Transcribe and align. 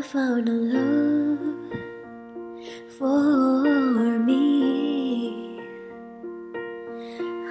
I 0.00 0.02
found 0.02 0.48
a 0.48 0.52
love 0.52 1.72
for 2.96 4.18
me. 4.18 5.60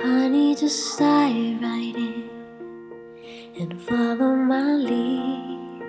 Honey, 0.02 0.56
just 0.56 0.98
dive 0.98 1.62
right 1.62 1.96
in 1.96 2.28
and 3.60 3.80
follow 3.84 4.36
my 4.36 4.64
lead. 4.64 5.84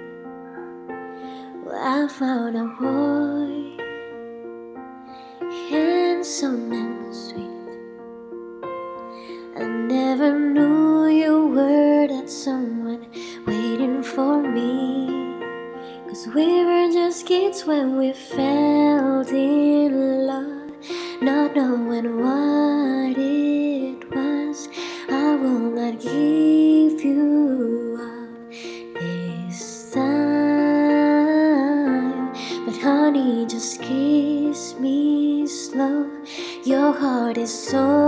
Well, 1.65 1.81
I 1.83 2.07
found 2.09 2.55
a 2.55 2.67
boy, 2.79 3.79
handsome 5.71 6.73
and 6.73 7.17
sweet. 7.17 7.71
I 9.57 9.65
never 9.65 10.39
knew 10.39 11.07
you 11.07 11.47
were 11.47 12.07
that 12.07 12.29
someone 12.29 13.07
waiting 13.47 14.03
for 14.03 14.43
me. 14.43 15.20
Cause 16.21 16.35
we 16.35 16.65
were 16.67 16.93
just 16.93 17.25
kids 17.25 17.65
when 17.65 17.97
we 17.97 18.13
fell 18.13 19.21
in 19.27 20.27
love, 20.27 20.71
not 21.23 21.57
knowing 21.57 22.21
what 22.21 23.17
it 23.17 24.05
was. 24.15 24.69
I 25.09 25.35
will 25.37 25.71
not 25.71 25.99
give 25.99 27.03
you 27.03 27.99
up 28.03 28.51
this 29.01 29.93
time. 29.95 30.11
But 32.67 32.77
honey, 32.77 33.47
just 33.47 33.81
kiss 33.81 34.75
me 34.79 35.47
slow. 35.47 36.07
Your 36.65 36.93
heart 36.93 37.39
is 37.39 37.73
all 37.73 38.00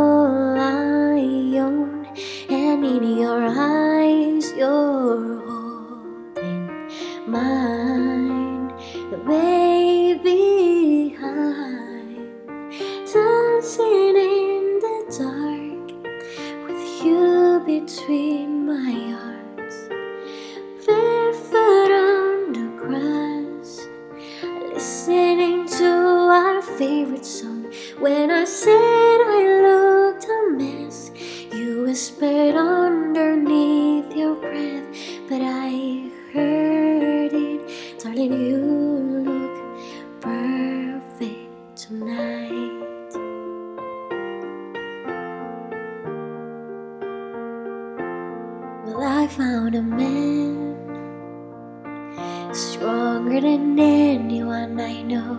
Baby, 9.25 11.17
I'm 11.23 12.33
dancing 13.07 14.17
in 14.17 14.81
the 14.81 14.99
dark 15.17 15.87
with 16.67 17.05
you 17.05 17.63
between 17.65 18.67
my 18.67 18.93
arms, 19.15 19.77
barefoot 20.85 21.93
on 21.93 22.53
the 22.53 22.67
grass, 22.77 23.87
listening 24.75 25.69
to 25.69 25.87
our 25.87 26.61
favorite 26.61 27.25
song. 27.25 27.73
When 28.01 28.33
I 28.33 28.45
said 28.45 29.21
I 29.21 29.42
found 49.37 49.75
a 49.75 49.81
man 49.81 50.77
stronger 52.53 53.41
than 53.41 53.79
anyone 53.79 54.79
I 54.79 55.01
know. 55.01 55.39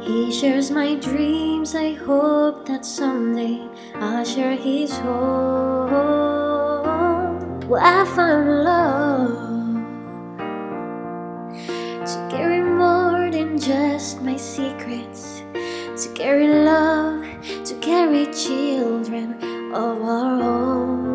He 0.00 0.30
shares 0.30 0.70
my 0.70 0.94
dreams. 0.94 1.74
I 1.74 1.94
hope 1.94 2.66
that 2.66 2.86
someday 2.86 3.66
I'll 3.96 4.24
share 4.24 4.54
his 4.54 4.96
home. 4.98 5.90
Well, 7.68 7.82
I 7.82 8.04
found 8.14 8.62
love 8.62 9.74
to 12.06 12.28
carry 12.30 12.62
more 12.62 13.30
than 13.32 13.58
just 13.58 14.22
my 14.22 14.36
secrets, 14.36 15.42
to 15.52 16.12
carry 16.14 16.46
love, 16.46 17.24
to 17.64 17.74
carry 17.80 18.26
children 18.32 19.34
of 19.74 20.02
our 20.02 20.40
own. 20.40 21.09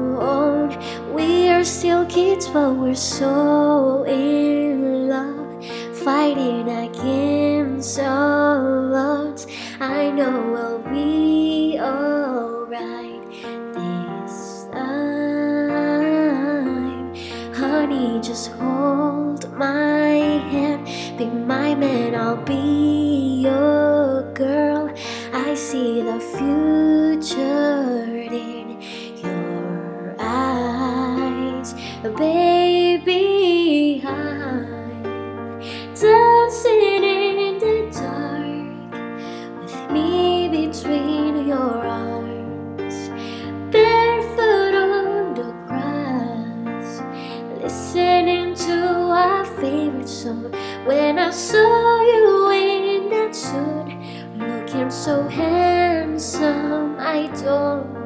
Still 1.66 2.06
kids, 2.06 2.48
but 2.48 2.76
we're 2.76 2.94
so 2.94 4.03
in 4.03 5.09
love, 5.09 5.66
fighting 5.98 6.70
against 6.70 8.00
all 8.00 8.96
odds. 8.96 9.48
I 9.80 10.12
know 10.12 10.52
we'll 10.52 10.80
be 10.94 11.80
alright 11.80 13.22
this 13.74 14.68
time. 14.72 15.56
Honey, 17.53 18.20
just 18.22 18.52
hold 18.52 19.52
my 19.58 20.42
hand, 20.53 20.86
be 21.18 21.26
my 21.26 21.74
man, 21.74 22.14
I'll 22.16 22.38
be 22.38 22.94
I'm 32.97 33.11
dancing 36.00 37.03
in 37.03 37.59
the 37.59 37.91
dark 37.91 39.59
with 39.61 39.91
me 39.91 40.47
between 40.47 41.45
your 41.45 41.85
arms, 41.85 43.09
barefoot 43.69 44.75
on 44.75 45.34
the 45.34 45.51
grass, 45.67 47.01
listening 47.61 48.55
to 48.55 48.73
our 49.11 49.44
favorite 49.44 50.07
song. 50.07 50.53
When 50.85 51.19
I 51.19 51.31
saw 51.31 52.01
you 52.01 52.50
in 52.51 53.09
that 53.09 53.35
suit, 53.35 53.91
looking 54.38 54.89
so 54.89 55.28
handsome, 55.28 56.95
I 56.97 57.28
don't 57.44 58.04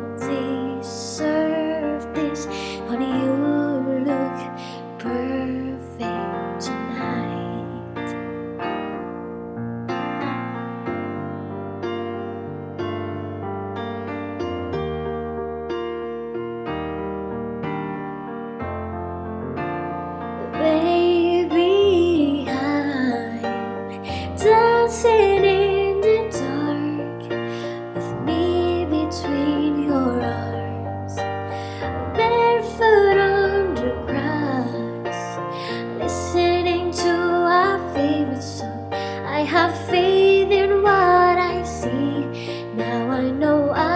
Now 42.75 43.09
I 43.09 43.31
know 43.31 43.71
I 43.71 43.88